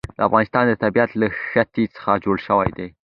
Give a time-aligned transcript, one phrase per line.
[0.17, 2.87] د افغانستان طبیعت له ښتې څخه جوړ شوی دی.